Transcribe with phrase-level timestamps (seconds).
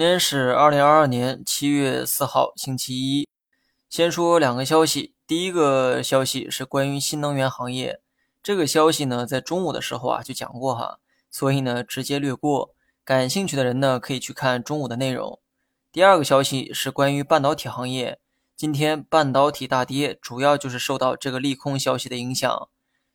[0.00, 3.28] 今天是二零二二年七月四号，星期一。
[3.90, 8.00] 先说两个消息，第一个消息是关于新能源行业。
[8.42, 11.00] 这个消息呢，在中午的时候啊就讲过哈，
[11.30, 12.74] 所以呢直接略过。
[13.04, 15.38] 感兴趣的人呢，可以去看中午的内容。
[15.92, 18.18] 第二个消息是关于半导体行业。
[18.56, 22.70] 今天半导体大跌，主要就是受到这个利空消息的影响。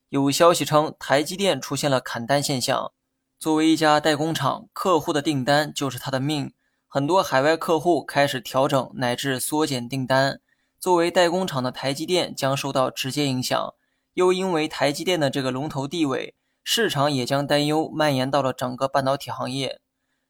[0.10, 2.92] 有消息称，台积电出现了砍单现象。
[3.40, 6.54] 作为一家代工厂，客户的订单就是他的命。
[6.96, 10.40] 很多海外客户开始调整乃至缩减订单，
[10.80, 13.74] 作为代工厂的台积电将受到直接影响。
[14.14, 19.82] 又因为台积电的这个龙头地位，市场也将担忧蔓延到了整个半导体行业。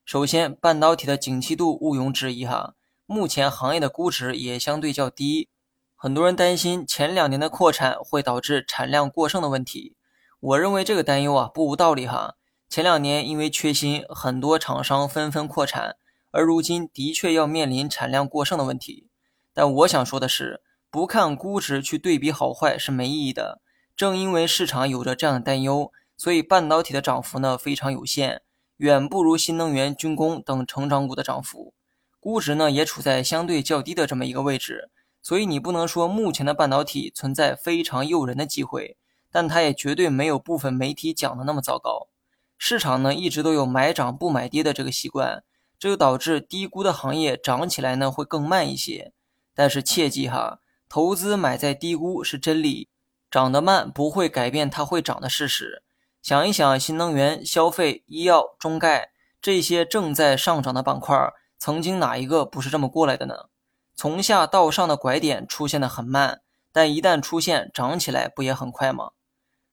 [0.05, 2.73] 首先，半导体的景气度毋庸置疑哈，
[3.05, 5.49] 目前行业的估值也相对较低。
[5.95, 9.95] 很多人担心前两年的扩产会导致产量过剩的问题，
[10.39, 12.33] 我认为这个担忧啊不无道理哈。
[12.67, 15.97] 前两年因为缺芯，很多厂商纷纷扩产，
[16.35, 19.07] 而如今的确要面临产量过剩的问题。
[19.53, 20.61] 但我想说的是，
[20.91, 23.61] 不看估值去对比好坏是没意义的。
[23.95, 28.41] 正因为市场有着这样的担忧，所以半导体的涨幅呢非常有限，
[28.77, 31.73] 远不如新能源、军工等成长股的涨幅。
[32.19, 34.89] 估值呢也处在相对较低的这么一个位置。
[35.21, 38.97] 所以你不能说目前的半导体存在非常诱人的机会，
[39.31, 42.09] 但它也绝对没有部分媒体讲的那么糟糕。
[42.57, 45.43] 市场呢一直都有买涨不买跌的这个习惯，
[45.77, 49.13] 这就导致低估的行业涨起来呢会更慢一些。
[49.53, 50.59] 但是切记哈，
[50.89, 52.89] 投资买在低估是真理，
[53.31, 55.83] 涨得慢不会改变它会涨的事实。
[56.21, 61.15] 想一想，新能源、消费、医药、中概这些正在上涨的板块，
[61.57, 63.49] 曾经哪一个不是这么过来的呢？
[63.95, 69.11] 从下到上的拐点出现的很慢，但一旦出现，涨起来不也很快吗？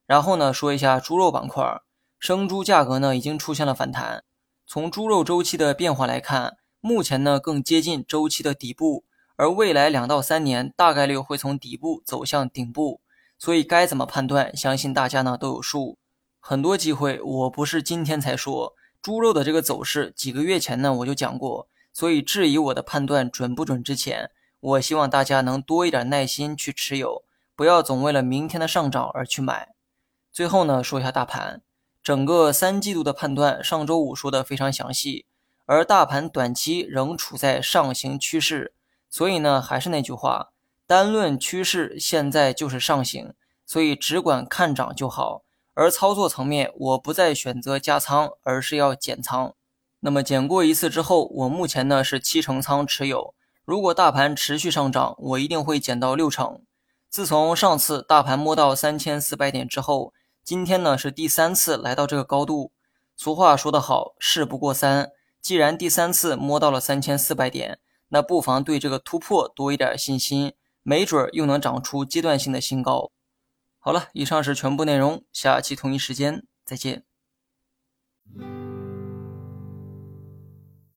[0.06, 1.80] 然后呢，说一下猪肉板块，
[2.18, 4.22] 生猪价格呢已经出现了反弹。
[4.66, 9.04] 从猪肉周期的变化来看，目前呢更接近周期的底部，
[9.36, 13.00] 而未来两到三年大概率会从底部走向顶部。
[13.38, 15.98] 所以该怎么判断，相信大家呢都有数。
[16.38, 21.68] 很多机会我不是今天才说，猪肉的这个走势，几个月前呢我就讲过。
[21.92, 29.74] 所以质疑我的判断准不准之前，我希望大家能多一点耐心去持有，不要总为了明天的上涨而去买。
[30.32, 31.62] 最后呢，说一下大盘，
[32.02, 35.24] 整个三季度的判断，上周五说的非常详细，
[35.66, 38.72] 而大盘短期仍处在上行趋势，
[39.08, 40.50] 所以呢，还是那句话，
[40.86, 45.42] 单论趋势，现在就是上行，所以只管看涨就好。
[45.74, 49.54] 而操作层面，我不再选择加仓，而是要减仓。
[50.00, 53.32] 那么减过一次之后，我目前呢是七成仓持有。
[53.64, 56.60] 如果大盘持续上涨，我一定会减到六成。
[57.08, 60.12] 自从上次大盘摸到三千四百点之后，
[60.44, 62.72] 今天呢是第三次来到这个高度。
[63.16, 65.12] 俗话说得好，事不过三。
[65.40, 73.10] 既然第三次摸到了三千四百点，那不妨对这个突破多一点信心，没准又能涨出阶段性的新高。
[73.78, 77.04] 好了，以上是全部内容，下期同一时间再见。